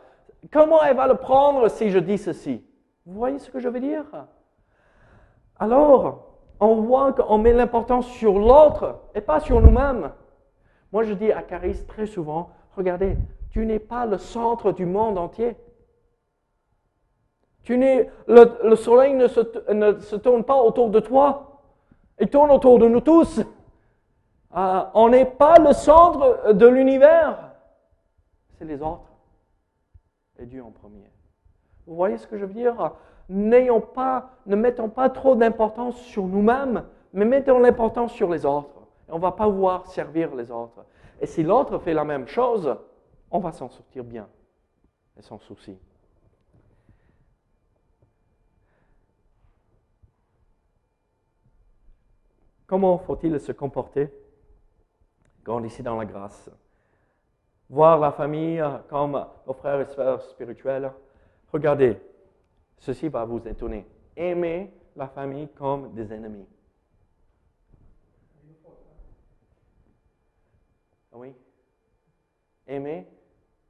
[0.51, 2.63] Comment elle va le prendre si je dis ceci?
[3.05, 4.05] Vous voyez ce que je veux dire?
[5.57, 10.11] Alors, on voit qu'on met l'importance sur l'autre et pas sur nous-mêmes.
[10.91, 13.17] Moi, je dis à Caris très souvent, regardez,
[13.51, 15.55] tu n'es pas le centre du monde entier.
[17.63, 21.61] Tu n'es, le, soleil ne se, ne se, tourne pas autour de toi.
[22.19, 23.41] Il tourne autour de nous tous.
[24.51, 27.52] Ah, on n'est pas le centre de l'univers
[28.63, 29.11] les autres
[30.37, 31.11] et Dieu en premier.
[31.85, 32.93] Vous voyez ce que je veux dire?
[33.29, 38.87] N'ayons pas, ne mettons pas trop d'importance sur nous-mêmes, mais mettons l'importance sur les autres.
[39.09, 40.85] on ne va pas voir servir les autres.
[41.21, 42.75] Et si l'autre fait la même chose,
[43.31, 44.27] on va s'en sortir bien
[45.17, 45.77] et sans souci.
[52.65, 54.11] Comment faut-il se comporter
[55.43, 56.49] quand ici dans la grâce?
[57.69, 60.91] Voir la famille comme nos frères et sœurs spirituels.
[61.51, 61.99] Regardez,
[62.77, 63.87] ceci va vous étonner.
[64.15, 66.47] Aimez la famille comme des ennemis.
[71.13, 71.33] Oui?
[72.67, 73.07] Aimer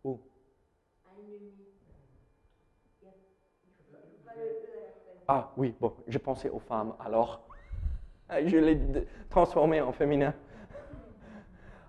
[0.03, 0.19] où?
[5.27, 7.41] Ah oui, bon, j'ai pensé aux femmes alors.
[8.45, 8.79] Je l'ai
[9.29, 10.33] transformé en féminin.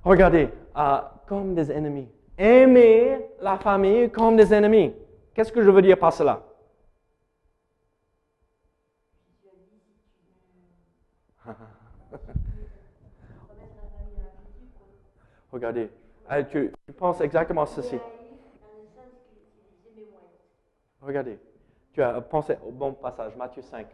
[0.05, 2.09] Regardez, ah, comme des ennemis.
[2.37, 4.93] Aimer la famille comme des ennemis.
[5.33, 6.43] Qu'est-ce que je veux dire par cela?
[15.53, 15.91] Regardez,
[16.51, 17.99] tu, tu penses exactement ceci.
[21.01, 21.39] Regardez,
[21.93, 23.87] tu as pensé au bon passage, Matthieu 5.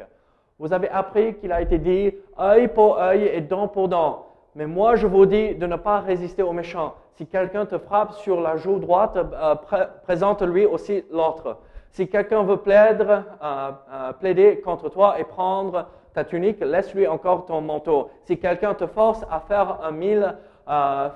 [0.58, 4.29] Vous avez appris qu'il a été dit œil pour œil et dent pour dent.
[4.54, 6.94] Mais moi, je vous dis de ne pas résister aux méchants.
[7.14, 11.58] Si quelqu'un te frappe sur la joue droite, euh, pré- présente-lui aussi l'autre.
[11.90, 17.46] Si quelqu'un veut plaider, euh, euh, plaider contre toi et prendre ta tunique, laisse-lui encore
[17.46, 18.10] ton manteau.
[18.24, 20.34] Si quelqu'un te force à faire un mille,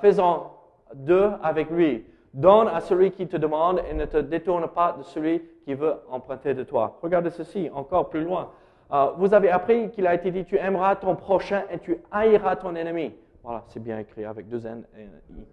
[0.01, 0.51] fais-en
[0.93, 2.05] deux avec lui.
[2.33, 5.95] Donne à celui qui te demande et ne te détourne pas de celui qui veut
[6.11, 6.97] emprunter de toi.
[7.01, 8.49] Regardez ceci, encore plus loin.
[9.17, 12.75] Vous avez appris qu'il a été dit, tu aimeras ton prochain et tu haïras ton
[12.75, 13.13] ennemi.
[13.45, 15.45] Voilà, c'est bien écrit avec deux N et un I.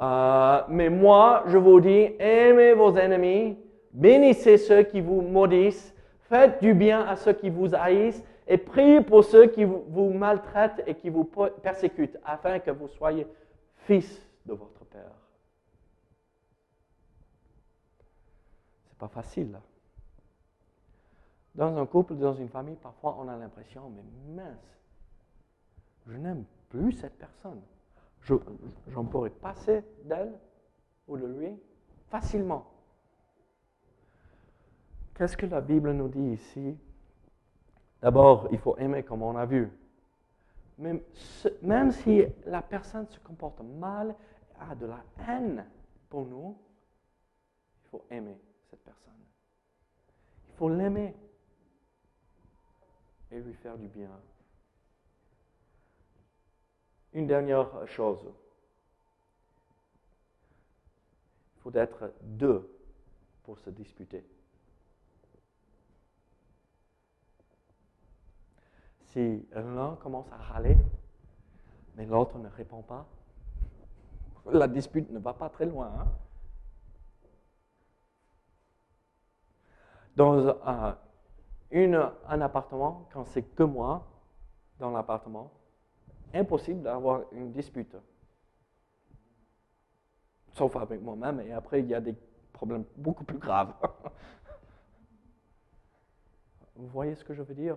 [0.00, 3.56] Euh, mais moi, je vous dis, aimez vos ennemis,
[3.92, 9.02] bénissez ceux qui vous maudissent, faites du bien à ceux qui vous haïssent et priez
[9.02, 11.22] pour ceux qui vous, maltraitent et qui vous
[11.62, 13.24] persécutent, afin que vous soyez
[13.76, 15.12] fils de votre Père.
[18.88, 19.52] C'est pas facile.
[19.52, 19.60] là.
[21.54, 24.80] Dans un couple, dans une famille, parfois on a l'impression, mais mince,
[26.08, 27.60] je n'aime plus cette personne.
[28.22, 28.34] Je,
[28.88, 30.32] j'en pourrais passer d'elle
[31.06, 31.54] ou de lui
[32.08, 32.66] facilement.
[35.14, 36.78] Qu'est-ce que la Bible nous dit ici?
[38.00, 39.70] D'abord, il faut aimer comme on a vu.
[40.78, 41.02] Même,
[41.60, 44.14] même si la personne se comporte mal,
[44.58, 45.66] a de la haine
[46.08, 46.56] pour nous,
[47.84, 49.12] il faut aimer cette personne.
[50.48, 51.14] Il faut l'aimer
[53.30, 54.10] et lui faire du bien.
[57.14, 58.20] Une dernière chose.
[61.56, 62.68] Il faut être deux
[63.44, 64.24] pour se disputer.
[69.06, 70.76] Si l'un commence à râler,
[71.96, 73.06] mais l'autre ne répond pas,
[74.50, 75.92] la dispute ne va pas très loin.
[75.98, 76.08] hein.
[80.16, 84.06] Dans un, appartement, quand c'est que moi
[84.78, 85.50] dans l'appartement,
[86.34, 87.96] impossible d'avoir une dispute.
[90.52, 92.14] Sauf avec moi-même, et après, il y a des
[92.52, 93.74] problèmes beaucoup plus graves.
[96.76, 97.76] Vous voyez ce que je veux dire?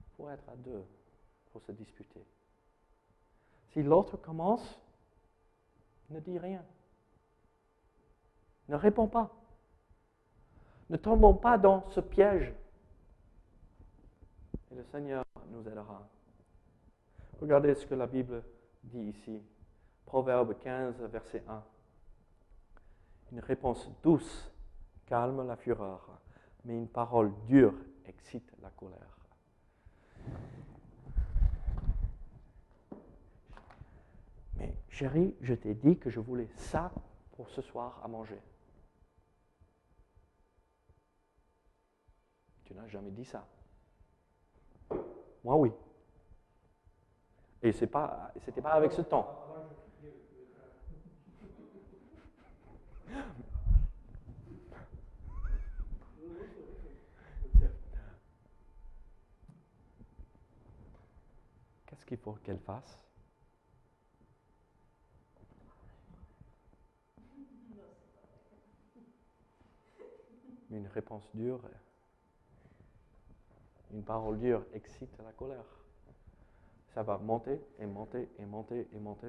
[0.00, 0.84] Il faut être à deux
[1.52, 2.24] pour se disputer.
[3.72, 4.80] Si l'autre commence,
[6.10, 6.64] ne dis rien.
[8.68, 9.30] Ne réponds pas.
[10.88, 12.52] Ne tombons pas dans ce piège.
[14.70, 16.08] Et le Seigneur nous aidera.
[17.40, 18.42] Regardez ce que la Bible
[18.82, 19.42] dit ici.
[20.06, 21.64] Proverbe 15, verset 1.
[23.32, 24.52] Une réponse douce
[25.06, 26.20] calme la fureur,
[26.64, 27.74] mais une parole dure
[28.06, 29.18] excite la colère.
[34.56, 36.92] Mais chérie, je t'ai dit que je voulais ça
[37.32, 38.40] pour ce soir à manger.
[42.64, 43.46] Tu n'as jamais dit ça.
[45.44, 45.72] Moi, oui.
[47.66, 49.24] Et ce pas, c'était pas avec ce ton.
[61.86, 63.04] Qu'est-ce qu'il faut qu'elle fasse?
[70.70, 71.62] Une réponse dure,
[73.92, 75.75] une parole dure excite la colère.
[76.96, 79.26] Ça va monter et monter et monter et monter.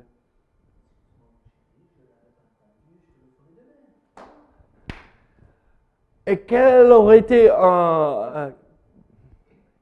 [6.26, 8.52] Et quelle aurait été, euh, euh,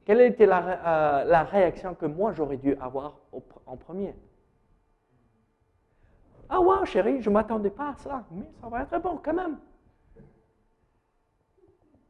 [0.03, 3.19] quelle était la, euh, la réaction que moi j'aurais dû avoir
[3.67, 4.15] en premier?
[6.49, 9.35] Ah ouais, chérie, je ne m'attendais pas à cela, mais ça va être bon quand
[9.35, 9.59] même.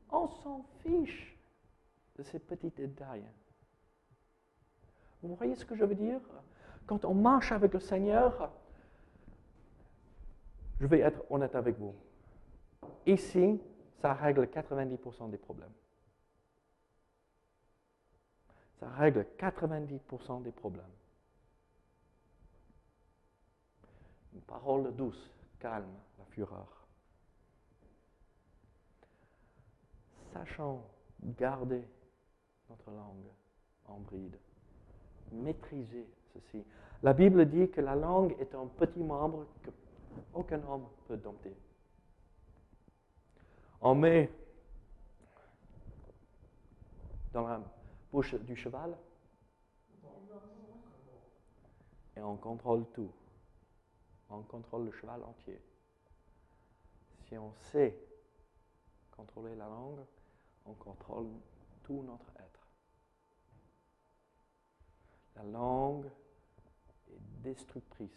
[0.09, 1.37] On s'en fiche
[2.17, 3.25] de ces petits détails.
[5.25, 6.19] Vous voyez ce que je veux dire?
[6.85, 8.51] Quand on marche avec le Seigneur,
[10.79, 11.95] je vais être honnête avec vous.
[13.05, 13.59] Ici,
[14.01, 15.73] ça règle 90% des problèmes.
[18.79, 20.85] Ça règle 90% des problèmes.
[24.33, 26.85] Une parole douce calme la fureur.
[30.33, 30.83] Sachant
[31.23, 31.87] garder
[32.69, 33.31] notre langue
[33.85, 34.37] en bride.
[35.31, 36.63] Maîtriser ceci.
[37.03, 39.69] La Bible dit que la langue est un petit membre que
[40.33, 41.55] aucun homme peut dompter.
[43.81, 44.31] On met
[47.33, 47.61] dans la
[48.11, 48.97] bouche du cheval
[52.15, 53.11] et on contrôle tout.
[54.29, 55.61] On contrôle le cheval entier.
[57.27, 57.97] Si on sait
[59.11, 60.05] contrôler la langue,
[60.65, 61.27] on contrôle
[61.83, 62.34] tout notre
[65.35, 66.09] La langue
[67.09, 68.09] est destructrice.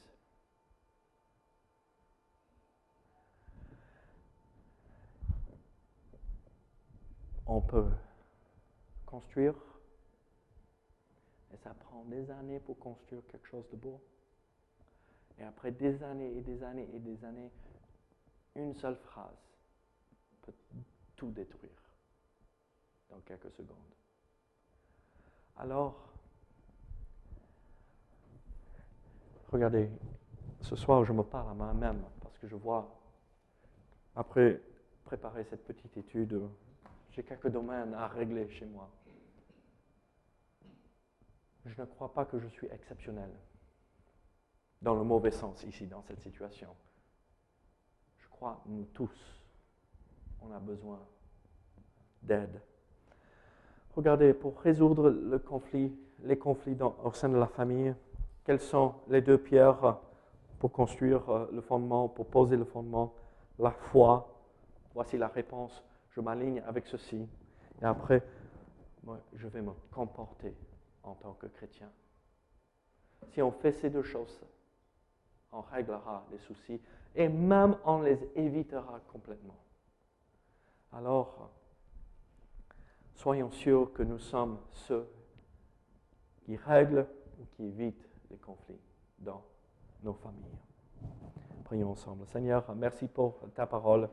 [7.46, 7.90] On peut
[9.06, 9.54] construire,
[11.52, 14.00] et ça prend des années pour construire quelque chose de beau.
[15.38, 17.50] Et après des années et des années et des années,
[18.54, 19.38] une seule phrase
[20.42, 20.52] peut
[21.16, 21.70] tout détruire
[23.08, 23.76] dans quelques secondes.
[25.56, 26.07] Alors,
[29.50, 29.90] regardez,
[30.60, 32.88] ce soir je me parle à moi-même parce que je vois,
[34.14, 34.60] après
[35.04, 36.40] préparer cette petite étude,
[37.10, 38.90] j'ai quelques domaines à régler chez moi.
[41.64, 43.30] Je ne crois pas que je suis exceptionnel
[44.80, 46.68] dans le mauvais sens ici, dans cette situation.
[48.18, 49.42] Je crois, nous tous,
[50.40, 51.00] on a besoin
[52.22, 52.60] d'aide.
[53.94, 57.94] Regardez, pour résoudre le conflit, les conflits au sein de la famille,
[58.48, 59.98] quelles sont les deux pierres
[60.58, 63.12] pour construire euh, le fondement, pour poser le fondement?
[63.58, 64.26] La foi.
[64.94, 65.84] Voici la réponse.
[66.08, 67.28] Je m'aligne avec ceci.
[67.82, 68.22] Et après,
[69.04, 70.56] moi, je vais me comporter
[71.02, 71.90] en tant que chrétien.
[73.32, 74.40] Si on fait ces deux choses,
[75.52, 76.80] on réglera les soucis
[77.14, 79.58] et même on les évitera complètement.
[80.94, 81.50] Alors,
[83.14, 85.06] soyons sûrs que nous sommes ceux
[86.46, 87.06] qui règlent
[87.38, 88.80] ou qui évitent les conflits
[89.18, 89.42] dans
[90.02, 90.58] nos familles.
[91.64, 92.26] Prions ensemble.
[92.26, 94.08] Seigneur, merci pour ta parole.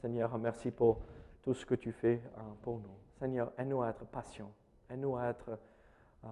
[0.00, 1.00] Seigneur, merci pour
[1.42, 2.96] tout ce que tu fais hein, pour nous.
[3.18, 4.52] Seigneur, aide-nous à être patients.
[4.90, 5.58] Aide-nous à être
[6.24, 6.28] euh,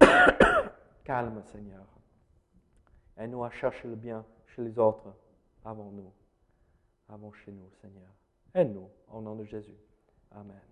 [1.04, 1.86] calmes, Seigneur.
[3.16, 5.14] Aide-nous à chercher le bien chez les autres
[5.64, 6.12] avant nous,
[7.08, 8.10] avant chez nous, Seigneur.
[8.54, 9.76] Aide-nous au nom de Jésus.
[10.32, 10.67] Amen.